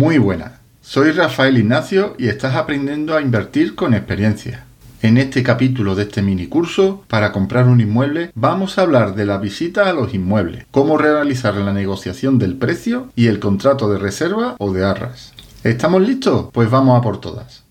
Muy 0.00 0.16
buenas, 0.16 0.52
soy 0.80 1.10
Rafael 1.10 1.58
Ignacio 1.58 2.14
y 2.18 2.28
estás 2.28 2.54
aprendiendo 2.54 3.14
a 3.14 3.20
invertir 3.20 3.74
con 3.74 3.92
experiencia. 3.92 4.64
En 5.02 5.18
este 5.18 5.42
capítulo 5.42 5.94
de 5.94 6.04
este 6.04 6.22
mini 6.22 6.46
curso, 6.46 7.04
para 7.06 7.32
comprar 7.32 7.66
un 7.68 7.82
inmueble, 7.82 8.30
vamos 8.34 8.78
a 8.78 8.80
hablar 8.80 9.14
de 9.14 9.26
la 9.26 9.36
visita 9.36 9.90
a 9.90 9.92
los 9.92 10.14
inmuebles, 10.14 10.64
cómo 10.70 10.96
realizar 10.96 11.54
la 11.56 11.74
negociación 11.74 12.38
del 12.38 12.56
precio 12.56 13.08
y 13.14 13.26
el 13.26 13.40
contrato 13.40 13.92
de 13.92 13.98
reserva 13.98 14.56
o 14.58 14.72
de 14.72 14.86
arras. 14.86 15.34
¿Estamos 15.64 16.00
listos? 16.00 16.48
Pues 16.54 16.70
vamos 16.70 16.98
a 16.98 17.02
por 17.02 17.20
todas. 17.20 17.64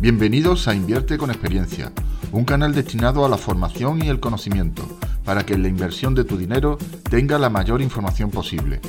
Bienvenidos 0.00 0.66
a 0.66 0.74
Invierte 0.74 1.18
con 1.18 1.30
Experiencia, 1.30 1.92
un 2.32 2.46
canal 2.46 2.74
destinado 2.74 3.26
a 3.26 3.28
la 3.28 3.36
formación 3.36 4.02
y 4.02 4.08
el 4.08 4.18
conocimiento, 4.18 4.98
para 5.26 5.44
que 5.44 5.58
la 5.58 5.68
inversión 5.68 6.14
de 6.14 6.24
tu 6.24 6.38
dinero 6.38 6.78
tenga 7.10 7.38
la 7.38 7.50
mayor 7.50 7.82
información 7.82 8.30
posible. 8.30 8.80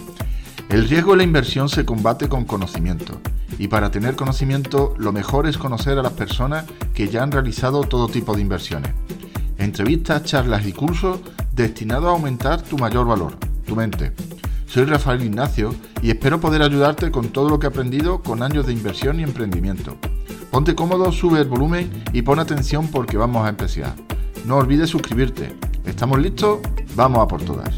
El 0.70 0.88
riesgo 0.90 1.12
de 1.12 1.18
la 1.18 1.24
inversión 1.24 1.70
se 1.70 1.86
combate 1.86 2.28
con 2.30 2.46
conocimiento, 2.46 3.20
y 3.60 3.68
para 3.68 3.92
tener 3.92 4.16
conocimiento 4.16 4.94
lo 4.98 5.12
mejor 5.12 5.48
es 5.48 5.58
conocer 5.58 6.00
a 6.00 6.04
las 6.04 6.14
personas 6.14 6.66
que 6.94 7.08
ya 7.08 7.24
han 7.24 7.32
realizado 7.32 7.82
todo 7.82 8.08
tipo 8.08 8.36
de 8.36 8.42
inversiones. 8.42 8.92
Entrevistas, 9.58 10.24
charlas 10.24 10.66
y 10.66 10.74
cursos 10.74 11.20
destinados 11.54 12.06
a 12.06 12.12
aumentar 12.12 12.62
tu 12.62 12.78
mayor 12.78 13.06
valor, 13.06 13.38
tu 13.66 13.76
mente. 13.76 14.14
Soy 14.66 14.86
Rafael 14.86 15.24
Ignacio 15.24 15.76
y 16.02 16.10
espero 16.10 16.40
poder 16.40 16.64
ayudarte 16.64 17.12
con 17.12 17.30
todo 17.30 17.50
lo 17.50 17.60
que 17.60 17.68
he 17.68 17.70
aprendido 17.70 18.24
con 18.24 18.42
años 18.42 18.66
de 18.66 18.74
inversión 18.74 19.20
y 19.20 19.24
emprendimiento. 19.24 19.98
Ponte 20.50 20.74
cómodo, 20.74 21.12
sube 21.12 21.42
el 21.42 21.48
volumen 21.48 21.92
y 22.12 22.24
pon 22.24 22.40
atención 22.40 22.88
porque 22.88 23.18
vamos 23.18 23.46
a 23.46 23.50
empezar. 23.50 23.96
No 24.46 24.58
olvides 24.58 24.90
suscribirte. 24.90 25.56
¿Estamos 25.86 26.20
listos? 26.20 26.60
Vamos 26.96 27.20
a 27.20 27.28
por 27.28 27.42
todas. 27.44 27.76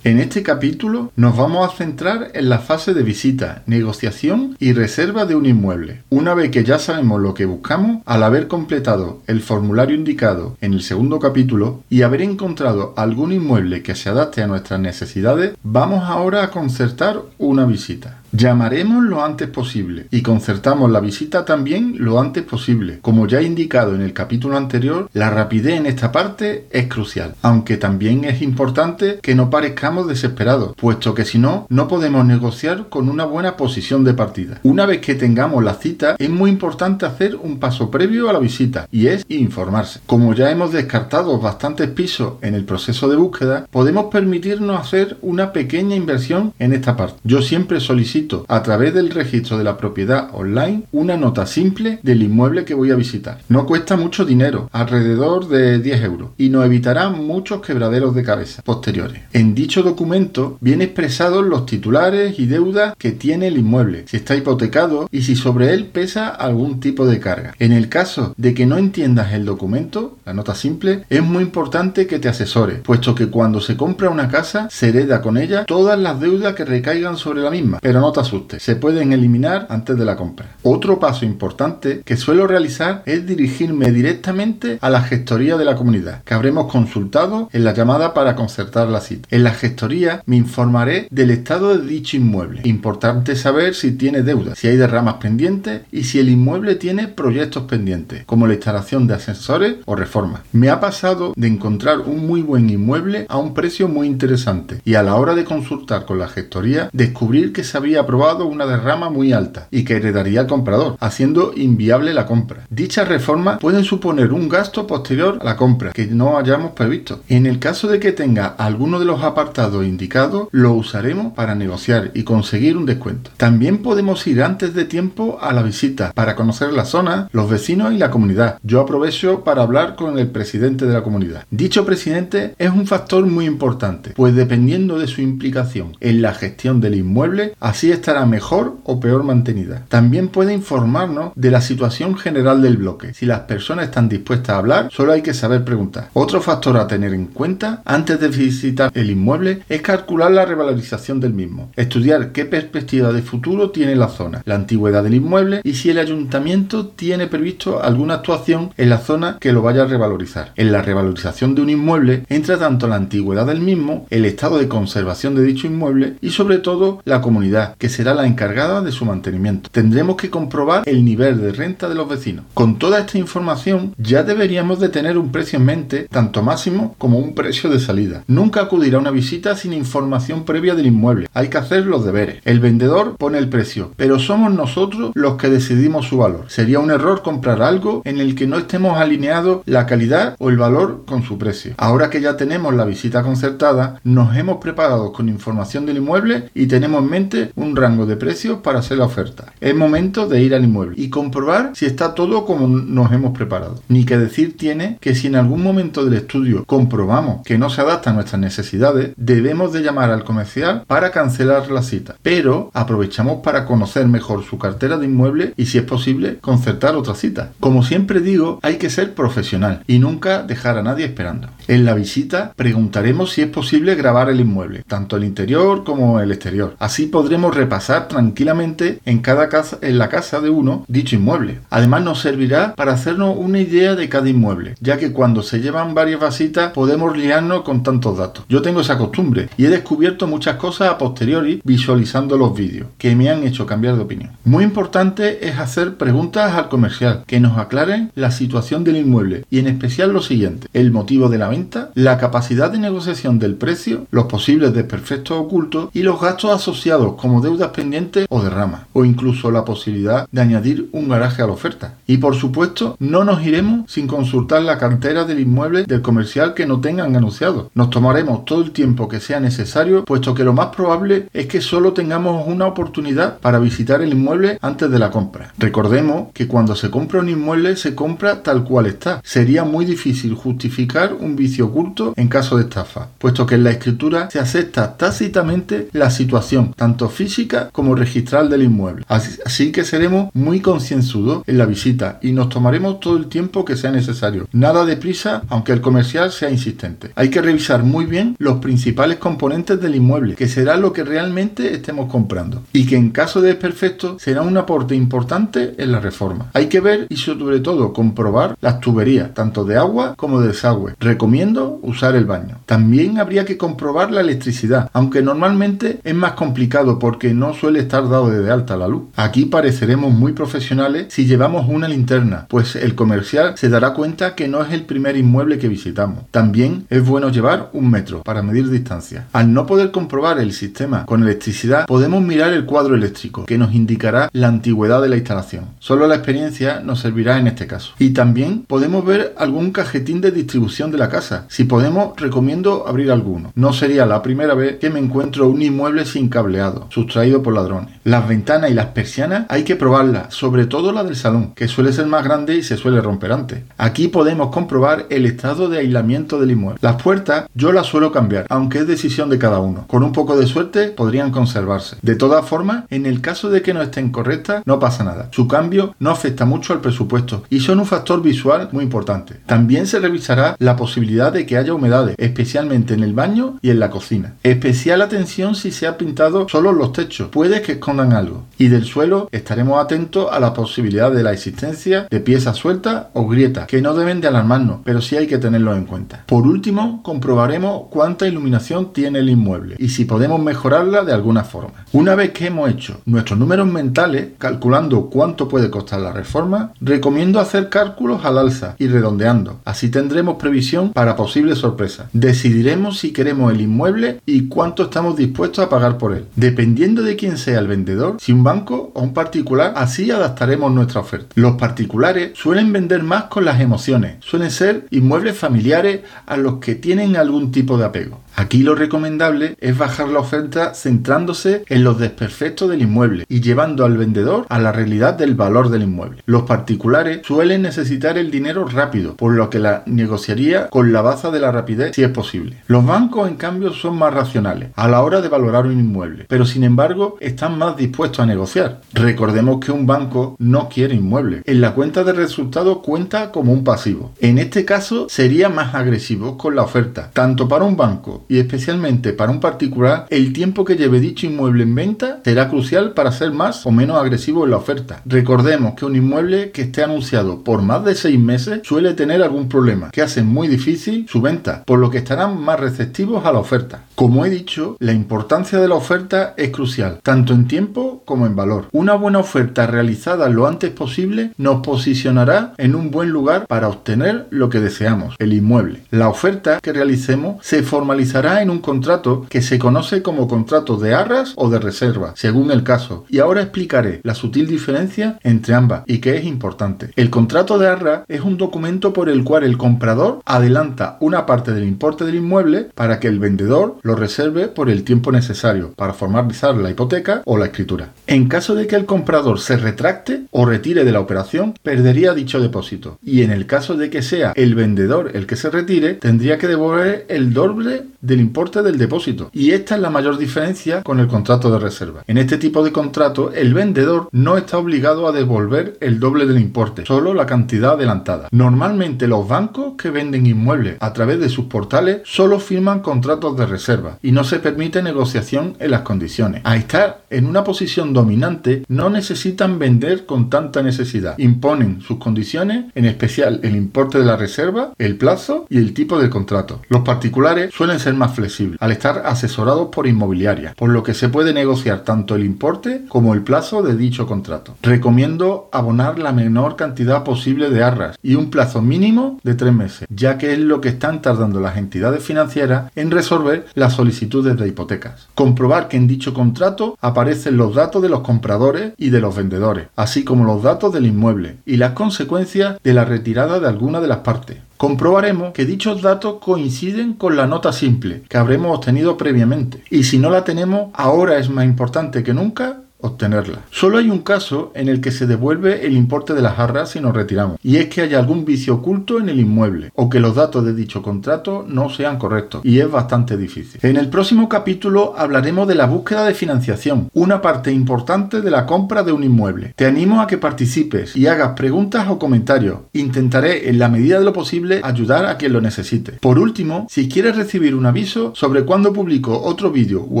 En 0.02 0.18
este 0.18 0.42
capítulo 0.42 1.12
nos 1.14 1.36
vamos 1.36 1.68
a 1.68 1.76
centrar 1.76 2.30
en 2.32 2.48
la 2.48 2.58
fase 2.58 2.94
de 2.94 3.02
visita, 3.02 3.62
negociación 3.66 4.56
y 4.58 4.72
reserva 4.72 5.26
de 5.26 5.34
un 5.34 5.44
inmueble. 5.44 6.04
Una 6.08 6.32
vez 6.32 6.50
que 6.50 6.64
ya 6.64 6.78
sabemos 6.78 7.20
lo 7.20 7.34
que 7.34 7.44
buscamos, 7.44 8.00
al 8.06 8.22
haber 8.22 8.48
completado 8.48 9.20
el 9.26 9.42
formulario 9.42 9.94
indicado 9.94 10.56
en 10.62 10.72
el 10.72 10.80
segundo 10.80 11.18
capítulo 11.18 11.82
y 11.90 12.00
haber 12.00 12.22
encontrado 12.22 12.94
algún 12.96 13.32
inmueble 13.32 13.82
que 13.82 13.94
se 13.94 14.08
adapte 14.08 14.42
a 14.42 14.46
nuestras 14.46 14.80
necesidades, 14.80 15.52
vamos 15.62 16.04
ahora 16.08 16.44
a 16.44 16.50
concertar 16.50 17.20
una 17.36 17.66
visita. 17.66 18.19
Llamaremos 18.32 19.02
lo 19.02 19.24
antes 19.24 19.48
posible 19.48 20.06
y 20.12 20.22
concertamos 20.22 20.88
la 20.88 21.00
visita 21.00 21.44
también 21.44 21.96
lo 21.98 22.20
antes 22.20 22.44
posible. 22.44 23.00
Como 23.02 23.26
ya 23.26 23.40
he 23.40 23.44
indicado 23.44 23.96
en 23.96 24.02
el 24.02 24.12
capítulo 24.12 24.56
anterior, 24.56 25.10
la 25.12 25.30
rapidez 25.30 25.76
en 25.76 25.86
esta 25.86 26.12
parte 26.12 26.66
es 26.70 26.86
crucial, 26.86 27.34
aunque 27.42 27.76
también 27.76 28.24
es 28.24 28.40
importante 28.40 29.18
que 29.20 29.34
no 29.34 29.50
parezcamos 29.50 30.06
desesperados, 30.06 30.74
puesto 30.76 31.12
que 31.12 31.24
si 31.24 31.38
no, 31.38 31.66
no 31.70 31.88
podemos 31.88 32.24
negociar 32.24 32.88
con 32.88 33.08
una 33.08 33.24
buena 33.24 33.56
posición 33.56 34.04
de 34.04 34.14
partida. 34.14 34.60
Una 34.62 34.86
vez 34.86 35.00
que 35.00 35.16
tengamos 35.16 35.64
la 35.64 35.74
cita, 35.74 36.14
es 36.16 36.30
muy 36.30 36.50
importante 36.50 37.06
hacer 37.06 37.34
un 37.34 37.58
paso 37.58 37.90
previo 37.90 38.30
a 38.30 38.32
la 38.32 38.38
visita 38.38 38.86
y 38.92 39.08
es 39.08 39.24
informarse. 39.28 40.00
Como 40.06 40.34
ya 40.34 40.52
hemos 40.52 40.72
descartado 40.72 41.40
bastantes 41.40 41.88
pisos 41.90 42.34
en 42.42 42.54
el 42.54 42.64
proceso 42.64 43.08
de 43.08 43.16
búsqueda, 43.16 43.66
podemos 43.72 44.04
permitirnos 44.04 44.80
hacer 44.80 45.16
una 45.20 45.52
pequeña 45.52 45.96
inversión 45.96 46.52
en 46.60 46.72
esta 46.74 46.96
parte. 46.96 47.18
Yo 47.24 47.42
siempre 47.42 47.80
solicito 47.80 48.19
a 48.48 48.62
través 48.62 48.94
del 48.94 49.10
registro 49.10 49.58
de 49.58 49.64
la 49.64 49.76
propiedad 49.76 50.28
online 50.32 50.82
una 50.92 51.16
nota 51.16 51.46
simple 51.46 51.98
del 52.02 52.22
inmueble 52.22 52.64
que 52.64 52.74
voy 52.74 52.90
a 52.90 52.96
visitar. 52.96 53.38
No 53.48 53.66
cuesta 53.66 53.96
mucho 53.96 54.24
dinero, 54.24 54.68
alrededor 54.72 55.48
de 55.48 55.78
10 55.78 56.02
euros, 56.02 56.30
y 56.36 56.48
nos 56.48 56.64
evitará 56.64 57.08
muchos 57.10 57.60
quebraderos 57.62 58.14
de 58.14 58.22
cabeza 58.22 58.62
posteriores. 58.62 59.22
En 59.32 59.54
dicho 59.54 59.82
documento 59.82 60.58
viene 60.60 60.84
expresados 60.84 61.44
los 61.44 61.66
titulares 61.66 62.38
y 62.38 62.46
deudas 62.46 62.94
que 62.98 63.12
tiene 63.12 63.48
el 63.48 63.58
inmueble, 63.58 64.04
si 64.06 64.16
está 64.18 64.36
hipotecado 64.36 65.08
y 65.10 65.22
si 65.22 65.36
sobre 65.36 65.72
él 65.72 65.86
pesa 65.86 66.28
algún 66.28 66.80
tipo 66.80 67.06
de 67.06 67.20
carga. 67.20 67.54
En 67.58 67.72
el 67.72 67.88
caso 67.88 68.34
de 68.36 68.54
que 68.54 68.66
no 68.66 68.78
entiendas 68.78 69.32
el 69.32 69.44
documento, 69.44 70.18
la 70.24 70.34
nota 70.34 70.54
simple, 70.54 71.04
es 71.08 71.22
muy 71.22 71.42
importante 71.42 72.06
que 72.06 72.18
te 72.18 72.28
asesores, 72.28 72.80
puesto 72.80 73.14
que 73.14 73.28
cuando 73.28 73.60
se 73.60 73.76
compra 73.76 74.10
una 74.10 74.28
casa 74.28 74.68
se 74.70 74.88
hereda 74.88 75.22
con 75.22 75.36
ella 75.36 75.64
todas 75.64 75.98
las 75.98 76.20
deudas 76.20 76.54
que 76.54 76.64
recaigan 76.64 77.16
sobre 77.16 77.42
la 77.42 77.50
misma, 77.50 77.78
pero 77.80 78.00
no 78.00 78.09
te 78.12 78.20
asustes, 78.20 78.62
se 78.62 78.76
pueden 78.76 79.12
eliminar 79.12 79.66
antes 79.70 79.96
de 79.96 80.04
la 80.04 80.16
compra. 80.16 80.56
Otro 80.62 80.98
paso 80.98 81.24
importante 81.24 82.02
que 82.04 82.16
suelo 82.16 82.46
realizar 82.46 83.02
es 83.06 83.26
dirigirme 83.26 83.92
directamente 83.92 84.78
a 84.80 84.90
la 84.90 85.02
gestoría 85.02 85.56
de 85.56 85.64
la 85.64 85.76
comunidad, 85.76 86.22
que 86.24 86.34
habremos 86.34 86.70
consultado 86.70 87.48
en 87.52 87.64
la 87.64 87.74
llamada 87.74 88.14
para 88.14 88.36
concertar 88.36 88.88
la 88.88 89.00
cita. 89.00 89.28
En 89.30 89.44
la 89.44 89.52
gestoría 89.52 90.22
me 90.26 90.36
informaré 90.36 91.08
del 91.10 91.30
estado 91.30 91.76
de 91.76 91.86
dicho 91.86 92.16
inmueble. 92.16 92.62
Importante 92.64 93.36
saber 93.36 93.74
si 93.74 93.92
tiene 93.92 94.22
deuda, 94.22 94.54
si 94.54 94.68
hay 94.68 94.76
derramas 94.76 95.14
pendientes 95.14 95.82
y 95.92 96.04
si 96.04 96.18
el 96.18 96.28
inmueble 96.28 96.74
tiene 96.76 97.08
proyectos 97.08 97.64
pendientes, 97.64 98.24
como 98.26 98.46
la 98.46 98.54
instalación 98.54 99.06
de 99.06 99.14
ascensores 99.14 99.76
o 99.86 99.96
reformas. 99.96 100.42
Me 100.52 100.70
ha 100.70 100.80
pasado 100.80 101.32
de 101.36 101.46
encontrar 101.46 102.00
un 102.00 102.26
muy 102.26 102.42
buen 102.42 102.68
inmueble 102.70 103.26
a 103.28 103.38
un 103.38 103.54
precio 103.54 103.88
muy 103.88 104.06
interesante 104.06 104.80
y 104.84 104.94
a 104.94 105.02
la 105.02 105.16
hora 105.16 105.34
de 105.34 105.44
consultar 105.44 106.06
con 106.06 106.18
la 106.18 106.28
gestoría 106.28 106.90
descubrir 106.92 107.52
que 107.52 107.64
se 107.64 107.76
aprobado 108.00 108.46
una 108.46 108.66
derrama 108.66 109.10
muy 109.10 109.32
alta 109.32 109.68
y 109.70 109.84
que 109.84 109.96
heredaría 109.96 110.40
al 110.40 110.46
comprador, 110.46 110.96
haciendo 111.00 111.52
inviable 111.54 112.14
la 112.14 112.26
compra. 112.26 112.66
Dichas 112.70 113.08
reformas 113.08 113.58
pueden 113.58 113.84
suponer 113.84 114.32
un 114.32 114.48
gasto 114.48 114.86
posterior 114.86 115.38
a 115.40 115.44
la 115.44 115.56
compra 115.56 115.92
que 115.92 116.06
no 116.06 116.38
hayamos 116.38 116.72
previsto. 116.72 117.20
En 117.28 117.46
el 117.46 117.58
caso 117.58 117.88
de 117.88 118.00
que 118.00 118.12
tenga 118.12 118.46
alguno 118.46 118.98
de 118.98 119.04
los 119.04 119.22
apartados 119.22 119.84
indicados, 119.84 120.48
lo 120.50 120.72
usaremos 120.72 121.32
para 121.34 121.54
negociar 121.54 122.10
y 122.14 122.24
conseguir 122.24 122.76
un 122.76 122.86
descuento. 122.86 123.30
También 123.36 123.78
podemos 123.78 124.26
ir 124.26 124.42
antes 124.42 124.74
de 124.74 124.84
tiempo 124.84 125.38
a 125.40 125.52
la 125.52 125.62
visita 125.62 126.12
para 126.14 126.36
conocer 126.36 126.72
la 126.72 126.84
zona, 126.84 127.28
los 127.32 127.50
vecinos 127.50 127.92
y 127.92 127.98
la 127.98 128.10
comunidad. 128.10 128.58
Yo 128.62 128.80
aprovecho 128.80 129.44
para 129.44 129.62
hablar 129.62 129.96
con 129.96 130.18
el 130.18 130.28
presidente 130.28 130.86
de 130.86 130.94
la 130.94 131.02
comunidad. 131.02 131.44
Dicho 131.50 131.84
presidente 131.84 132.54
es 132.58 132.70
un 132.70 132.86
factor 132.86 133.26
muy 133.26 133.46
importante, 133.46 134.12
pues 134.16 134.34
dependiendo 134.34 134.98
de 134.98 135.06
su 135.06 135.20
implicación 135.20 135.96
en 136.00 136.22
la 136.22 136.34
gestión 136.34 136.80
del 136.80 136.94
inmueble, 136.94 137.54
así 137.60 137.89
estará 137.90 138.26
mejor 138.26 138.78
o 138.84 139.00
peor 139.00 139.22
mantenida. 139.22 139.84
También 139.88 140.28
puede 140.28 140.52
informarnos 140.54 141.32
de 141.34 141.50
la 141.50 141.60
situación 141.60 142.16
general 142.16 142.62
del 142.62 142.76
bloque. 142.76 143.14
Si 143.14 143.26
las 143.26 143.40
personas 143.40 143.86
están 143.86 144.08
dispuestas 144.08 144.54
a 144.54 144.58
hablar, 144.58 144.88
solo 144.90 145.12
hay 145.12 145.22
que 145.22 145.34
saber 145.34 145.64
preguntar. 145.64 146.08
Otro 146.12 146.40
factor 146.40 146.76
a 146.76 146.86
tener 146.86 147.14
en 147.14 147.26
cuenta 147.26 147.82
antes 147.84 148.20
de 148.20 148.28
visitar 148.28 148.90
el 148.94 149.10
inmueble 149.10 149.62
es 149.68 149.82
calcular 149.82 150.30
la 150.30 150.44
revalorización 150.44 151.20
del 151.20 151.34
mismo. 151.34 151.70
Estudiar 151.76 152.32
qué 152.32 152.44
perspectiva 152.44 153.12
de 153.12 153.22
futuro 153.22 153.70
tiene 153.70 153.96
la 153.96 154.08
zona, 154.08 154.42
la 154.44 154.54
antigüedad 154.54 155.02
del 155.02 155.14
inmueble 155.14 155.60
y 155.64 155.74
si 155.74 155.90
el 155.90 155.98
ayuntamiento 155.98 156.88
tiene 156.88 157.26
previsto 157.26 157.82
alguna 157.82 158.14
actuación 158.14 158.70
en 158.76 158.90
la 158.90 158.98
zona 158.98 159.38
que 159.40 159.52
lo 159.52 159.62
vaya 159.62 159.82
a 159.82 159.86
revalorizar. 159.86 160.52
En 160.56 160.72
la 160.72 160.82
revalorización 160.82 161.54
de 161.54 161.62
un 161.62 161.70
inmueble 161.70 162.24
entra 162.28 162.58
tanto 162.58 162.86
la 162.88 162.96
antigüedad 162.96 163.46
del 163.46 163.60
mismo, 163.60 164.06
el 164.10 164.24
estado 164.24 164.58
de 164.58 164.68
conservación 164.68 165.34
de 165.34 165.42
dicho 165.42 165.66
inmueble 165.66 166.16
y 166.20 166.30
sobre 166.30 166.58
todo 166.58 167.00
la 167.04 167.20
comunidad, 167.20 167.76
que 167.80 167.88
será 167.88 168.14
la 168.14 168.26
encargada 168.26 168.82
de 168.82 168.92
su 168.92 169.04
mantenimiento. 169.04 169.70
Tendremos 169.72 170.16
que 170.16 170.30
comprobar 170.30 170.82
el 170.86 171.04
nivel 171.04 171.40
de 171.40 171.52
renta 171.52 171.88
de 171.88 171.94
los 171.94 172.08
vecinos. 172.08 172.44
Con 172.54 172.78
toda 172.78 173.00
esta 173.00 173.18
información 173.18 173.94
ya 173.98 174.22
deberíamos 174.22 174.78
de 174.78 174.90
tener 174.90 175.18
un 175.18 175.32
precio 175.32 175.58
en 175.58 175.64
mente, 175.64 176.06
tanto 176.10 176.42
máximo 176.42 176.94
como 176.98 177.18
un 177.18 177.34
precio 177.34 177.70
de 177.70 177.80
salida. 177.80 178.22
Nunca 178.26 178.60
acudirá 178.60 178.98
a 178.98 179.00
una 179.00 179.10
visita 179.10 179.56
sin 179.56 179.72
información 179.72 180.44
previa 180.44 180.74
del 180.74 180.86
inmueble. 180.86 181.28
Hay 181.32 181.48
que 181.48 181.56
hacer 181.58 181.86
los 181.86 182.04
deberes. 182.04 182.42
El 182.44 182.60
vendedor 182.60 183.16
pone 183.16 183.38
el 183.38 183.48
precio, 183.48 183.92
pero 183.96 184.18
somos 184.18 184.52
nosotros 184.52 185.12
los 185.14 185.36
que 185.36 185.48
decidimos 185.48 186.06
su 186.06 186.18
valor. 186.18 186.44
Sería 186.48 186.80
un 186.80 186.90
error 186.90 187.22
comprar 187.22 187.62
algo 187.62 188.02
en 188.04 188.20
el 188.20 188.34
que 188.34 188.46
no 188.46 188.58
estemos 188.58 188.98
alineados 188.98 189.62
la 189.64 189.86
calidad 189.86 190.36
o 190.38 190.50
el 190.50 190.58
valor 190.58 191.04
con 191.06 191.22
su 191.22 191.38
precio. 191.38 191.74
Ahora 191.78 192.10
que 192.10 192.20
ya 192.20 192.36
tenemos 192.36 192.74
la 192.74 192.84
visita 192.84 193.22
concertada, 193.22 194.00
nos 194.04 194.36
hemos 194.36 194.58
preparado 194.58 195.12
con 195.12 195.30
información 195.30 195.86
del 195.86 195.96
inmueble 195.96 196.50
y 196.54 196.66
tenemos 196.66 197.02
en 197.02 197.10
mente 197.10 197.52
un 197.56 197.69
rango 197.76 198.06
de 198.06 198.16
precios 198.16 198.60
para 198.60 198.80
hacer 198.80 198.98
la 198.98 199.04
oferta. 199.04 199.52
Es 199.60 199.74
momento 199.74 200.28
de 200.28 200.42
ir 200.42 200.54
al 200.54 200.64
inmueble 200.64 200.94
y 200.98 201.10
comprobar 201.10 201.72
si 201.74 201.86
está 201.86 202.14
todo 202.14 202.44
como 202.44 202.68
nos 202.68 203.12
hemos 203.12 203.36
preparado. 203.36 203.80
Ni 203.88 204.04
que 204.04 204.18
decir 204.18 204.56
tiene 204.56 204.98
que 205.00 205.14
si 205.14 205.26
en 205.26 205.36
algún 205.36 205.62
momento 205.62 206.04
del 206.04 206.14
estudio 206.14 206.64
comprobamos 206.64 207.42
que 207.44 207.58
no 207.58 207.70
se 207.70 207.80
adapta 207.80 208.10
a 208.10 208.12
nuestras 208.12 208.40
necesidades, 208.40 209.12
debemos 209.16 209.72
de 209.72 209.82
llamar 209.82 210.10
al 210.10 210.24
comercial 210.24 210.84
para 210.86 211.10
cancelar 211.10 211.70
la 211.70 211.82
cita. 211.82 212.16
Pero 212.22 212.70
aprovechamos 212.74 213.42
para 213.42 213.66
conocer 213.66 214.06
mejor 214.06 214.44
su 214.44 214.58
cartera 214.58 214.98
de 214.98 215.06
inmuebles 215.06 215.52
y 215.56 215.66
si 215.66 215.78
es 215.78 215.84
posible 215.84 216.38
concertar 216.40 216.96
otra 216.96 217.14
cita. 217.14 217.52
Como 217.60 217.82
siempre 217.82 218.20
digo, 218.20 218.58
hay 218.62 218.76
que 218.76 218.90
ser 218.90 219.14
profesional 219.14 219.82
y 219.86 219.98
nunca 219.98 220.42
dejar 220.42 220.78
a 220.78 220.82
nadie 220.82 221.04
esperando. 221.04 221.48
En 221.68 221.84
la 221.84 221.94
visita 221.94 222.52
preguntaremos 222.56 223.32
si 223.32 223.42
es 223.42 223.48
posible 223.48 223.94
grabar 223.94 224.28
el 224.28 224.40
inmueble, 224.40 224.82
tanto 224.86 225.16
el 225.16 225.24
interior 225.24 225.84
como 225.84 226.20
el 226.20 226.32
exterior. 226.32 226.74
Así 226.78 227.06
podremos 227.06 227.54
repasar 227.60 228.08
tranquilamente 228.08 229.00
en 229.04 229.18
cada 229.18 229.50
casa, 229.50 229.78
en 229.82 229.98
la 229.98 230.08
casa 230.08 230.40
de 230.40 230.48
uno 230.48 230.84
dicho 230.88 231.14
inmueble. 231.14 231.60
Además 231.68 232.02
nos 232.02 232.20
servirá 232.20 232.74
para 232.74 232.92
hacernos 232.92 233.36
una 233.36 233.60
idea 233.60 233.94
de 233.94 234.08
cada 234.08 234.30
inmueble, 234.30 234.76
ya 234.80 234.96
que 234.96 235.12
cuando 235.12 235.42
se 235.42 235.60
llevan 235.60 235.94
varias 235.94 236.20
vasitas 236.20 236.72
podemos 236.72 237.16
liarnos 237.16 237.62
con 237.62 237.82
tantos 237.82 238.16
datos. 238.16 238.46
Yo 238.48 238.62
tengo 238.62 238.80
esa 238.80 238.96
costumbre 238.96 239.50
y 239.58 239.66
he 239.66 239.68
descubierto 239.68 240.26
muchas 240.26 240.56
cosas 240.56 240.88
a 240.88 240.96
posteriori 240.96 241.60
visualizando 241.62 242.38
los 242.38 242.56
vídeos, 242.56 242.88
que 242.96 243.14
me 243.14 243.28
han 243.28 243.44
hecho 243.44 243.66
cambiar 243.66 243.96
de 243.96 244.02
opinión. 244.02 244.30
Muy 244.44 244.64
importante 244.64 245.46
es 245.46 245.58
hacer 245.58 245.96
preguntas 245.96 246.54
al 246.54 246.70
comercial 246.70 247.24
que 247.26 247.40
nos 247.40 247.58
aclaren 247.58 248.10
la 248.14 248.30
situación 248.30 248.84
del 248.84 248.96
inmueble 248.96 249.44
y 249.50 249.58
en 249.58 249.66
especial 249.66 250.12
lo 250.12 250.22
siguiente, 250.22 250.66
el 250.72 250.92
motivo 250.92 251.28
de 251.28 251.38
la 251.38 251.48
venta, 251.48 251.90
la 251.94 252.16
capacidad 252.16 252.70
de 252.70 252.78
negociación 252.78 253.38
del 253.38 253.56
precio, 253.56 254.06
los 254.10 254.24
posibles 254.24 254.72
desperfectos 254.72 255.36
ocultos 255.36 255.90
y 255.92 256.02
los 256.02 256.20
gastos 256.20 256.52
asociados 256.52 257.14
como 257.14 257.39
deudas 257.40 257.70
pendientes 257.70 258.26
o 258.28 258.42
derramas, 258.42 258.82
o 258.92 259.04
incluso 259.04 259.50
la 259.50 259.64
posibilidad 259.64 260.28
de 260.30 260.40
añadir 260.40 260.88
un 260.92 261.08
garaje 261.08 261.42
a 261.42 261.46
la 261.46 261.52
oferta. 261.52 261.94
Y 262.06 262.18
por 262.18 262.36
supuesto, 262.36 262.96
no 262.98 263.24
nos 263.24 263.42
iremos 263.42 263.90
sin 263.90 264.06
consultar 264.06 264.62
la 264.62 264.78
cartera 264.78 265.24
del 265.24 265.40
inmueble 265.40 265.84
del 265.84 266.02
comercial 266.02 266.54
que 266.54 266.66
no 266.66 266.80
tengan 266.80 267.16
anunciado. 267.16 267.70
Nos 267.74 267.90
tomaremos 267.90 268.44
todo 268.44 268.62
el 268.62 268.72
tiempo 268.72 269.08
que 269.08 269.20
sea 269.20 269.40
necesario, 269.40 270.04
puesto 270.04 270.34
que 270.34 270.44
lo 270.44 270.52
más 270.52 270.66
probable 270.68 271.28
es 271.32 271.46
que 271.46 271.60
solo 271.60 271.92
tengamos 271.92 272.46
una 272.46 272.66
oportunidad 272.66 273.38
para 273.38 273.58
visitar 273.58 274.02
el 274.02 274.12
inmueble 274.12 274.58
antes 274.60 274.90
de 274.90 274.98
la 274.98 275.10
compra. 275.10 275.52
Recordemos 275.58 276.28
que 276.32 276.46
cuando 276.46 276.76
se 276.76 276.90
compra 276.90 277.20
un 277.20 277.28
inmueble 277.28 277.76
se 277.76 277.94
compra 277.94 278.42
tal 278.42 278.64
cual 278.64 278.86
está. 278.86 279.20
Sería 279.24 279.64
muy 279.64 279.84
difícil 279.84 280.34
justificar 280.34 281.14
un 281.14 281.36
vicio 281.36 281.66
oculto 281.66 282.12
en 282.16 282.28
caso 282.28 282.56
de 282.56 282.64
estafa, 282.64 283.08
puesto 283.18 283.46
que 283.46 283.54
en 283.54 283.64
la 283.64 283.70
escritura 283.70 284.28
se 284.30 284.38
acepta 284.38 284.96
tácitamente 284.96 285.88
la 285.92 286.10
situación, 286.10 286.74
tanto 286.76 287.08
física 287.08 287.29
como 287.72 287.94
registral 287.94 288.48
del 288.48 288.62
inmueble. 288.62 289.04
Así, 289.08 289.72
que 289.72 289.84
seremos 289.84 290.30
muy 290.34 290.60
concienzudos 290.60 291.42
en 291.46 291.58
la 291.58 291.66
visita 291.66 292.18
y 292.22 292.32
nos 292.32 292.48
tomaremos 292.48 293.00
todo 293.00 293.16
el 293.16 293.26
tiempo 293.26 293.64
que 293.64 293.76
sea 293.76 293.90
necesario. 293.90 294.48
Nada 294.52 294.84
de 294.84 294.96
prisa, 294.96 295.42
aunque 295.48 295.72
el 295.72 295.80
comercial 295.80 296.32
sea 296.32 296.50
insistente. 296.50 297.12
Hay 297.14 297.30
que 297.30 297.42
revisar 297.42 297.82
muy 297.82 298.06
bien 298.06 298.36
los 298.38 298.58
principales 298.58 299.18
componentes 299.18 299.80
del 299.80 299.94
inmueble, 299.94 300.34
que 300.34 300.48
será 300.48 300.76
lo 300.76 300.92
que 300.92 301.04
realmente 301.04 301.74
estemos 301.74 302.10
comprando. 302.10 302.62
Y 302.72 302.86
que 302.86 302.96
en 302.96 303.10
caso 303.10 303.40
de 303.40 303.48
desperfecto 303.48 304.18
será 304.18 304.42
un 304.42 304.56
aporte 304.56 304.94
importante 304.94 305.74
en 305.78 305.92
la 305.92 306.00
reforma. 306.00 306.50
Hay 306.54 306.66
que 306.66 306.80
ver 306.80 307.06
y 307.08 307.16
sobre 307.16 307.60
todo 307.60 307.92
comprobar 307.92 308.56
las 308.60 308.80
tuberías, 308.80 309.34
tanto 309.34 309.64
de 309.64 309.76
agua 309.76 310.14
como 310.16 310.40
de 310.40 310.48
desagüe. 310.48 310.94
Recomiendo 310.98 311.78
usar 311.82 312.14
el 312.16 312.24
baño. 312.24 312.58
También 312.66 313.18
habría 313.18 313.44
que 313.44 313.56
comprobar 313.56 314.10
la 314.10 314.20
electricidad, 314.20 314.90
aunque 314.92 315.22
normalmente 315.22 316.00
es 316.02 316.14
más 316.14 316.32
complicado 316.32 316.98
porque 316.98 317.19
no 317.34 317.54
suele 317.54 317.80
estar 317.80 318.08
dado 318.08 318.30
de 318.30 318.50
alta 318.50 318.76
la 318.76 318.88
luz. 318.88 319.04
Aquí 319.16 319.44
pareceremos 319.44 320.12
muy 320.12 320.32
profesionales 320.32 321.06
si 321.10 321.26
llevamos 321.26 321.66
una 321.68 321.88
linterna, 321.88 322.46
pues 322.48 322.76
el 322.76 322.94
comercial 322.94 323.54
se 323.56 323.68
dará 323.68 323.92
cuenta 323.94 324.34
que 324.34 324.48
no 324.48 324.62
es 324.62 324.72
el 324.72 324.82
primer 324.82 325.16
inmueble 325.16 325.58
que 325.58 325.68
visitamos. 325.68 326.24
También 326.30 326.86
es 326.90 327.06
bueno 327.06 327.30
llevar 327.30 327.70
un 327.72 327.90
metro 327.90 328.22
para 328.22 328.42
medir 328.42 328.68
distancia. 328.70 329.26
Al 329.32 329.52
no 329.52 329.66
poder 329.66 329.90
comprobar 329.90 330.38
el 330.38 330.52
sistema 330.52 331.06
con 331.06 331.22
electricidad, 331.22 331.86
podemos 331.86 332.22
mirar 332.22 332.52
el 332.52 332.64
cuadro 332.64 332.94
eléctrico, 332.94 333.44
que 333.44 333.58
nos 333.58 333.74
indicará 333.74 334.28
la 334.32 334.48
antigüedad 334.48 335.02
de 335.02 335.08
la 335.08 335.16
instalación. 335.16 335.66
Solo 335.78 336.06
la 336.06 336.16
experiencia 336.16 336.80
nos 336.80 337.00
servirá 337.00 337.38
en 337.38 337.46
este 337.46 337.66
caso. 337.66 337.92
Y 337.98 338.10
también 338.10 338.64
podemos 338.66 339.04
ver 339.04 339.34
algún 339.38 339.72
cajetín 339.72 340.20
de 340.20 340.30
distribución 340.30 340.90
de 340.90 340.98
la 340.98 341.08
casa. 341.08 341.46
Si 341.48 341.64
podemos, 341.64 342.18
recomiendo 342.18 342.86
abrir 342.86 343.10
alguno. 343.10 343.52
No 343.54 343.72
sería 343.72 344.06
la 344.06 344.22
primera 344.22 344.54
vez 344.54 344.78
que 344.78 344.90
me 344.90 344.98
encuentro 344.98 345.48
un 345.48 345.62
inmueble 345.62 346.04
sin 346.04 346.28
cableado, 346.28 346.88
sustraído 347.10 347.42
por 347.42 347.54
ladrones. 347.54 347.90
Las 348.04 348.28
ventanas 348.28 348.70
y 348.70 348.74
las 348.74 348.86
persianas 348.86 349.46
hay 349.48 349.64
que 349.64 349.74
probarlas, 349.74 350.32
sobre 350.32 350.66
todo 350.66 350.92
la 350.92 351.02
del 351.02 351.16
salón, 351.16 351.54
que 351.56 351.66
suele 351.66 351.92
ser 351.92 352.06
más 352.06 352.22
grande 352.22 352.54
y 352.54 352.62
se 352.62 352.76
suele 352.76 353.00
romper 353.00 353.32
antes. 353.32 353.64
Aquí 353.78 354.06
podemos 354.06 354.50
comprobar 354.50 355.06
el 355.10 355.26
estado 355.26 355.68
de 355.68 355.78
aislamiento 355.78 356.38
del 356.38 356.52
inmueble. 356.52 356.78
Las 356.82 357.02
puertas 357.02 357.46
yo 357.52 357.72
las 357.72 357.88
suelo 357.88 358.12
cambiar, 358.12 358.46
aunque 358.48 358.78
es 358.78 358.86
decisión 358.86 359.28
de 359.28 359.38
cada 359.38 359.58
uno. 359.58 359.86
Con 359.88 360.04
un 360.04 360.12
poco 360.12 360.36
de 360.36 360.46
suerte 360.46 360.88
podrían 360.88 361.32
conservarse. 361.32 361.96
De 362.00 362.14
todas 362.14 362.46
formas, 362.46 362.84
en 362.90 363.06
el 363.06 363.20
caso 363.20 363.50
de 363.50 363.60
que 363.60 363.74
no 363.74 363.82
estén 363.82 364.10
correctas, 364.10 364.62
no 364.66 364.78
pasa 364.78 365.02
nada. 365.02 365.28
Su 365.32 365.48
cambio 365.48 365.96
no 365.98 366.10
afecta 366.10 366.44
mucho 366.44 366.72
al 366.72 366.80
presupuesto 366.80 367.42
y 367.50 367.58
son 367.58 367.80
un 367.80 367.86
factor 367.86 368.22
visual 368.22 368.68
muy 368.70 368.84
importante. 368.84 369.34
También 369.46 369.88
se 369.88 369.98
revisará 369.98 370.54
la 370.60 370.76
posibilidad 370.76 371.32
de 371.32 371.44
que 371.44 371.56
haya 371.56 371.74
humedades, 371.74 372.14
especialmente 372.18 372.94
en 372.94 373.02
el 373.02 373.14
baño 373.14 373.58
y 373.62 373.70
en 373.70 373.80
la 373.80 373.90
cocina. 373.90 374.34
Especial 374.44 375.02
atención 375.02 375.56
si 375.56 375.72
se 375.72 375.88
ha 375.88 375.98
pintado 375.98 376.46
solo 376.48 376.72
los 376.72 376.92
techos, 377.00 377.28
puede 377.28 377.62
que 377.62 377.72
escondan 377.72 378.12
algo. 378.12 378.44
Y 378.58 378.68
del 378.68 378.84
suelo 378.84 379.28
estaremos 379.32 379.82
atentos 379.82 380.28
a 380.30 380.38
la 380.38 380.52
posibilidad 380.52 381.10
de 381.10 381.22
la 381.22 381.32
existencia 381.32 382.06
de 382.10 382.20
piezas 382.20 382.56
sueltas 382.56 383.06
o 383.14 383.26
grietas, 383.26 383.66
que 383.66 383.80
no 383.80 383.94
deben 383.94 384.20
de 384.20 384.28
alarmarnos, 384.28 384.80
pero 384.84 385.00
sí 385.00 385.16
hay 385.16 385.26
que 385.26 385.38
tenerlo 385.38 385.74
en 385.74 385.86
cuenta. 385.86 386.24
Por 386.26 386.46
último, 386.46 387.02
comprobaremos 387.02 387.84
cuánta 387.90 388.26
iluminación 388.26 388.92
tiene 388.92 389.20
el 389.20 389.30
inmueble 389.30 389.76
y 389.78 389.88
si 389.88 390.04
podemos 390.04 390.40
mejorarla 390.42 391.04
de 391.04 391.12
alguna 391.12 391.44
forma. 391.44 391.86
Una 391.92 392.14
vez 392.14 392.30
que 392.32 392.46
hemos 392.46 392.70
hecho 392.70 393.00
nuestros 393.06 393.38
números 393.38 393.66
mentales, 393.66 394.28
calculando 394.38 395.06
cuánto 395.06 395.48
puede 395.48 395.70
costar 395.70 396.00
la 396.00 396.12
reforma, 396.12 396.72
recomiendo 396.80 397.40
hacer 397.40 397.68
cálculos 397.68 398.24
al 398.24 398.38
alza 398.38 398.74
y 398.78 398.88
redondeando. 398.88 399.60
Así 399.64 399.88
tendremos 399.88 400.36
previsión 400.36 400.92
para 400.92 401.16
posibles 401.16 401.58
sorpresas. 401.58 402.08
Decidiremos 402.12 402.98
si 402.98 403.12
queremos 403.12 403.52
el 403.52 403.62
inmueble 403.62 404.20
y 404.26 404.48
cuánto 404.48 404.84
estamos 404.84 405.16
dispuestos 405.16 405.64
a 405.64 405.68
pagar 405.68 405.96
por 405.96 406.12
él. 406.12 406.26
Dependiendo 406.36 406.89
de 406.94 407.16
quién 407.16 407.38
sea 407.38 407.58
el 407.58 407.68
vendedor, 407.68 408.16
si 408.20 408.32
un 408.32 408.44
banco 408.44 408.90
o 408.94 409.02
un 409.02 409.14
particular, 409.14 409.72
así 409.76 410.10
adaptaremos 410.10 410.72
nuestra 410.72 411.00
oferta. 411.00 411.28
Los 411.34 411.56
particulares 411.56 412.32
suelen 412.34 412.72
vender 412.72 413.02
más 413.02 413.24
con 413.24 413.44
las 413.44 413.60
emociones, 413.60 414.16
suelen 414.20 414.50
ser 414.50 414.86
inmuebles 414.90 415.36
familiares 415.36 416.00
a 416.26 416.36
los 416.36 416.56
que 416.56 416.74
tienen 416.74 417.16
algún 417.16 417.52
tipo 417.52 417.78
de 417.78 417.84
apego. 417.84 418.20
Aquí 418.40 418.62
lo 418.62 418.74
recomendable 418.74 419.54
es 419.60 419.76
bajar 419.76 420.08
la 420.08 420.18
oferta 420.18 420.72
centrándose 420.72 421.62
en 421.68 421.84
los 421.84 421.98
desperfectos 421.98 422.70
del 422.70 422.80
inmueble 422.80 423.26
y 423.28 423.42
llevando 423.42 423.84
al 423.84 423.98
vendedor 423.98 424.46
a 424.48 424.58
la 424.58 424.72
realidad 424.72 425.12
del 425.12 425.34
valor 425.34 425.68
del 425.68 425.82
inmueble. 425.82 426.22
Los 426.24 426.44
particulares 426.44 427.20
suelen 427.22 427.60
necesitar 427.60 428.16
el 428.16 428.30
dinero 428.30 428.64
rápido, 428.64 429.14
por 429.14 429.34
lo 429.34 429.50
que 429.50 429.58
la 429.58 429.82
negociaría 429.84 430.68
con 430.68 430.90
la 430.90 431.02
baza 431.02 431.30
de 431.30 431.38
la 431.38 431.52
rapidez 431.52 431.94
si 431.94 432.02
es 432.02 432.08
posible. 432.08 432.56
Los 432.66 432.86
bancos, 432.86 433.28
en 433.28 433.36
cambio, 433.36 433.74
son 433.74 433.98
más 433.98 434.14
racionales 434.14 434.70
a 434.74 434.88
la 434.88 435.02
hora 435.02 435.20
de 435.20 435.28
valorar 435.28 435.66
un 435.66 435.78
inmueble, 435.78 436.24
pero 436.26 436.46
sin 436.46 436.64
embargo 436.64 437.18
están 437.20 437.58
más 437.58 437.76
dispuestos 437.76 438.20
a 438.20 438.26
negociar. 438.26 438.80
Recordemos 438.94 439.62
que 439.62 439.70
un 439.70 439.86
banco 439.86 440.36
no 440.38 440.70
quiere 440.70 440.94
inmueble. 440.94 441.42
En 441.44 441.60
la 441.60 441.74
cuenta 441.74 442.04
de 442.04 442.14
resultados 442.14 442.78
cuenta 442.78 443.32
como 443.32 443.52
un 443.52 443.64
pasivo. 443.64 444.12
En 444.18 444.38
este 444.38 444.64
caso 444.64 445.08
sería 445.10 445.50
más 445.50 445.74
agresivo 445.74 446.38
con 446.38 446.56
la 446.56 446.62
oferta, 446.62 447.10
tanto 447.12 447.46
para 447.46 447.66
un 447.66 447.76
banco 447.76 448.24
y 448.30 448.38
especialmente 448.38 449.12
para 449.12 449.32
un 449.32 449.40
particular, 449.40 450.06
el 450.08 450.32
tiempo 450.32 450.64
que 450.64 450.76
lleve 450.76 451.00
dicho 451.00 451.26
inmueble 451.26 451.64
en 451.64 451.74
venta 451.74 452.20
será 452.24 452.48
crucial 452.48 452.92
para 452.94 453.10
ser 453.10 453.32
más 453.32 453.66
o 453.66 453.72
menos 453.72 453.98
agresivo 453.98 454.44
en 454.44 454.52
la 454.52 454.56
oferta. 454.56 455.02
Recordemos 455.04 455.74
que 455.74 455.84
un 455.84 455.96
inmueble 455.96 456.52
que 456.52 456.62
esté 456.62 456.84
anunciado 456.84 457.42
por 457.42 457.60
más 457.60 457.84
de 457.84 457.96
seis 457.96 458.20
meses 458.20 458.60
suele 458.62 458.94
tener 458.94 459.20
algún 459.20 459.48
problema 459.48 459.90
que 459.90 460.02
hace 460.02 460.22
muy 460.22 460.46
difícil 460.46 461.06
su 461.08 461.20
venta, 461.20 461.64
por 461.64 461.80
lo 461.80 461.90
que 461.90 461.98
estarán 461.98 462.40
más 462.40 462.60
receptivos 462.60 463.26
a 463.26 463.32
la 463.32 463.40
oferta. 463.40 463.82
Como 463.96 464.24
he 464.24 464.30
dicho, 464.30 464.76
la 464.78 464.92
importancia 464.92 465.58
de 465.58 465.66
la 465.68 465.74
oferta 465.74 466.34
es 466.36 466.50
crucial, 466.50 467.00
tanto 467.02 467.34
en 467.34 467.48
tiempo 467.48 468.02
como 468.04 468.26
en 468.26 468.36
valor. 468.36 468.68
Una 468.70 468.94
buena 468.94 469.18
oferta 469.18 469.66
realizada 469.66 470.28
lo 470.28 470.46
antes 470.46 470.70
posible 470.70 471.32
nos 471.36 471.66
posicionará 471.66 472.54
en 472.58 472.76
un 472.76 472.92
buen 472.92 473.10
lugar 473.10 473.48
para 473.48 473.68
obtener 473.68 474.28
lo 474.30 474.48
que 474.48 474.60
deseamos, 474.60 475.16
el 475.18 475.32
inmueble. 475.32 475.82
La 475.90 476.08
oferta 476.08 476.60
que 476.62 476.72
realicemos 476.72 477.44
se 477.44 477.64
formalizará 477.64 478.19
en 478.20 478.50
un 478.50 478.58
contrato 478.58 479.24
que 479.28 479.40
se 479.40 479.58
conoce 479.58 480.02
como 480.02 480.28
contrato 480.28 480.76
de 480.76 480.94
arras 480.94 481.32
o 481.36 481.48
de 481.48 481.58
reserva, 481.58 482.12
según 482.16 482.50
el 482.50 482.62
caso. 482.62 483.04
Y 483.08 483.18
ahora 483.18 483.40
explicaré 483.40 484.00
la 484.02 484.14
sutil 484.14 484.46
diferencia 484.46 485.18
entre 485.22 485.54
ambas 485.54 485.84
y 485.86 485.98
que 485.98 486.16
es 486.16 486.24
importante. 486.24 486.90
El 486.96 487.08
contrato 487.08 487.58
de 487.58 487.68
arras 487.68 488.02
es 488.08 488.20
un 488.20 488.36
documento 488.36 488.92
por 488.92 489.08
el 489.08 489.24
cual 489.24 489.44
el 489.44 489.56
comprador 489.56 490.20
adelanta 490.26 490.98
una 491.00 491.24
parte 491.24 491.52
del 491.52 491.64
importe 491.64 492.04
del 492.04 492.16
inmueble 492.16 492.68
para 492.74 493.00
que 493.00 493.08
el 493.08 493.18
vendedor 493.18 493.78
lo 493.82 493.94
reserve 493.96 494.48
por 494.48 494.68
el 494.68 494.84
tiempo 494.84 495.12
necesario 495.12 495.72
para 495.72 495.94
formalizar 495.94 496.54
la 496.56 496.70
hipoteca 496.70 497.22
o 497.24 497.38
la 497.38 497.46
escritura. 497.46 497.90
En 498.06 498.28
caso 498.28 498.54
de 498.54 498.66
que 498.66 498.76
el 498.76 498.84
comprador 498.84 499.40
se 499.40 499.56
retracte 499.56 500.24
o 500.30 500.44
retire 500.44 500.84
de 500.84 500.92
la 500.92 501.00
operación, 501.00 501.54
perdería 501.62 502.12
dicho 502.12 502.40
depósito. 502.40 502.98
Y 503.02 503.22
en 503.22 503.30
el 503.30 503.46
caso 503.46 503.76
de 503.76 503.88
que 503.88 504.02
sea 504.02 504.32
el 504.36 504.54
vendedor 504.54 505.12
el 505.14 505.26
que 505.26 505.36
se 505.36 505.48
retire, 505.48 505.94
tendría 505.94 506.38
que 506.38 506.48
devolver 506.48 507.06
el 507.08 507.32
doble 507.32 507.84
del 508.10 508.20
importe 508.20 508.60
del 508.62 508.76
depósito. 508.76 509.30
Y 509.32 509.52
esta 509.52 509.76
es 509.76 509.80
la 509.80 509.88
mayor 509.88 510.18
diferencia 510.18 510.82
con 510.82 510.98
el 510.98 511.06
contrato 511.06 511.48
de 511.48 511.60
reserva. 511.60 512.02
En 512.08 512.18
este 512.18 512.38
tipo 512.38 512.64
de 512.64 512.72
contrato, 512.72 513.32
el 513.32 513.54
vendedor 513.54 514.08
no 514.10 514.36
está 514.36 514.58
obligado 514.58 515.06
a 515.06 515.12
devolver 515.12 515.78
el 515.80 516.00
doble 516.00 516.26
del 516.26 516.40
importe, 516.40 516.84
solo 516.86 517.14
la 517.14 517.26
cantidad 517.26 517.74
adelantada. 517.74 518.26
Normalmente 518.32 519.06
los 519.06 519.28
bancos 519.28 519.74
que 519.78 519.90
venden 519.90 520.26
inmuebles 520.26 520.76
a 520.80 520.92
través 520.92 521.20
de 521.20 521.28
sus 521.28 521.44
portales 521.44 522.00
solo 522.04 522.40
firman 522.40 522.80
contratos 522.80 523.36
de 523.36 523.46
reserva 523.46 523.98
y 524.02 524.10
no 524.10 524.24
se 524.24 524.40
permite 524.40 524.82
negociación 524.82 525.56
en 525.60 525.70
las 525.70 525.82
condiciones. 525.82 526.42
A 526.44 526.56
estar 526.56 527.02
en 527.10 527.26
una 527.26 527.44
posición 527.44 527.92
dominante 527.92 528.64
no 528.66 528.90
necesitan 528.90 529.60
vender 529.60 530.04
con 530.04 530.30
tanta 530.30 530.64
necesidad. 530.64 531.16
Imponen 531.16 531.80
sus 531.80 531.98
condiciones, 531.98 532.64
en 532.74 532.86
especial 532.86 533.38
el 533.44 533.54
importe 533.54 534.00
de 534.00 534.04
la 534.04 534.16
reserva, 534.16 534.72
el 534.78 534.96
plazo 534.96 535.46
y 535.48 535.58
el 535.58 535.74
tipo 535.74 536.00
de 536.00 536.10
contrato. 536.10 536.60
Los 536.68 536.82
particulares 536.82 537.52
suelen 537.54 537.78
ser 537.78 537.94
más 538.00 538.14
flexibles 538.14 538.60
al 538.60 538.72
estar 538.72 539.02
asesorados 539.06 539.68
por 539.68 539.86
inmobiliarias, 539.86 540.54
por 540.56 540.70
lo 540.70 540.82
que 540.82 540.94
se 540.94 541.08
puede 541.08 541.32
negociar 541.32 541.84
tanto 541.84 542.16
el 542.16 542.24
importe 542.24 542.82
como 542.88 543.14
el 543.14 543.22
plazo 543.22 543.62
de 543.62 543.76
dicho 543.76 544.06
contrato. 544.06 544.56
Recomiendo 544.62 545.48
abonar 545.52 545.98
la 545.98 546.12
menor 546.12 546.56
cantidad 546.56 547.04
posible 547.04 547.50
de 547.50 547.62
arras 547.62 547.98
y 548.02 548.14
un 548.14 548.30
plazo 548.30 548.62
mínimo 548.62 549.20
de 549.22 549.34
tres 549.34 549.52
meses, 549.52 549.86
ya 549.94 550.18
que 550.18 550.32
es 550.32 550.38
lo 550.38 550.60
que 550.60 550.70
están 550.70 551.02
tardando 551.02 551.40
las 551.40 551.56
entidades 551.56 552.02
financieras 552.02 552.72
en 552.74 552.90
resolver 552.90 553.46
las 553.54 553.74
solicitudes 553.74 554.36
de 554.36 554.48
hipotecas. 554.48 555.08
Comprobar 555.14 555.68
que 555.68 555.76
en 555.76 555.86
dicho 555.86 556.14
contrato 556.14 556.76
aparecen 556.80 557.36
los 557.36 557.54
datos 557.54 557.82
de 557.82 557.88
los 557.88 558.00
compradores 558.00 558.72
y 558.78 558.90
de 558.90 559.00
los 559.00 559.14
vendedores, 559.14 559.68
así 559.76 560.04
como 560.04 560.24
los 560.24 560.42
datos 560.42 560.72
del 560.72 560.86
inmueble 560.86 561.36
y 561.44 561.56
las 561.56 561.72
consecuencias 561.72 562.58
de 562.62 562.74
la 562.74 562.84
retirada 562.84 563.40
de 563.40 563.48
alguna 563.48 563.80
de 563.80 563.88
las 563.88 563.98
partes 563.98 564.38
comprobaremos 564.60 565.32
que 565.32 565.46
dichos 565.46 565.80
datos 565.80 566.16
coinciden 566.20 566.92
con 566.92 567.16
la 567.16 567.26
nota 567.26 567.50
simple 567.50 568.02
que 568.06 568.18
habremos 568.18 568.54
obtenido 568.54 568.98
previamente. 568.98 569.64
Y 569.70 569.84
si 569.84 569.96
no 569.96 570.10
la 570.10 570.22
tenemos, 570.22 570.68
ahora 570.74 571.16
es 571.16 571.30
más 571.30 571.46
importante 571.46 572.02
que 572.02 572.12
nunca 572.12 572.64
obtenerla. 572.82 573.40
Solo 573.50 573.78
hay 573.78 573.90
un 573.90 574.00
caso 574.00 574.52
en 574.54 574.68
el 574.68 574.80
que 574.80 574.90
se 574.90 575.06
devuelve 575.06 575.66
el 575.66 575.76
importe 575.76 576.14
de 576.14 576.22
las 576.22 576.38
arras 576.38 576.70
si 576.70 576.80
nos 576.80 576.94
retiramos, 576.94 577.38
y 577.42 577.56
es 577.56 577.66
que 577.66 577.82
haya 577.82 577.98
algún 577.98 578.24
vicio 578.24 578.54
oculto 578.54 578.98
en 578.98 579.08
el 579.08 579.20
inmueble, 579.20 579.72
o 579.74 579.88
que 579.90 580.00
los 580.00 580.14
datos 580.14 580.44
de 580.44 580.54
dicho 580.54 580.82
contrato 580.82 581.44
no 581.46 581.70
sean 581.70 581.98
correctos, 581.98 582.42
y 582.44 582.60
es 582.60 582.70
bastante 582.70 583.16
difícil. 583.16 583.60
En 583.62 583.76
el 583.76 583.88
próximo 583.88 584.28
capítulo 584.28 584.94
hablaremos 584.96 585.46
de 585.48 585.54
la 585.54 585.66
búsqueda 585.66 586.04
de 586.04 586.14
financiación, 586.14 586.90
una 586.94 587.20
parte 587.20 587.52
importante 587.52 588.20
de 588.20 588.30
la 588.30 588.46
compra 588.46 588.82
de 588.82 588.92
un 588.92 589.04
inmueble. 589.04 589.52
Te 589.56 589.66
animo 589.66 590.00
a 590.00 590.06
que 590.06 590.18
participes 590.18 590.96
y 590.96 591.06
hagas 591.06 591.32
preguntas 591.32 591.88
o 591.88 591.98
comentarios. 591.98 592.60
Intentaré 592.72 593.48
en 593.48 593.58
la 593.58 593.68
medida 593.68 593.98
de 593.98 594.04
lo 594.04 594.12
posible 594.12 594.60
ayudar 594.62 595.06
a 595.06 595.16
quien 595.16 595.32
lo 595.32 595.40
necesite. 595.40 595.92
Por 596.00 596.18
último, 596.18 596.66
si 596.70 596.88
quieres 596.88 597.16
recibir 597.16 597.54
un 597.54 597.66
aviso 597.66 598.12
sobre 598.14 598.44
cuando 598.44 598.72
publico 598.72 599.20
otro 599.20 599.50
vídeo 599.50 599.84
u 599.88 600.00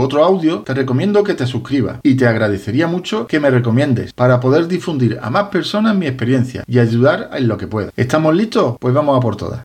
otro 0.00 0.24
audio, 0.24 0.60
te 0.60 0.74
recomiendo 0.74 1.22
que 1.22 1.34
te 1.34 1.46
suscribas 1.46 1.98
y 2.02 2.14
te 2.14 2.26
agradeceré 2.26 2.69
mucho 2.86 3.26
que 3.26 3.40
me 3.40 3.50
recomiendes 3.50 4.12
para 4.12 4.40
poder 4.40 4.68
difundir 4.68 5.18
a 5.22 5.30
más 5.30 5.44
personas 5.44 5.96
mi 5.96 6.06
experiencia 6.06 6.64
y 6.66 6.78
ayudar 6.78 7.30
en 7.32 7.48
lo 7.48 7.56
que 7.56 7.66
pueda. 7.66 7.90
¿Estamos 7.96 8.34
listos? 8.34 8.76
Pues 8.78 8.94
vamos 8.94 9.16
a 9.16 9.20
por 9.20 9.36
todas. 9.36 9.62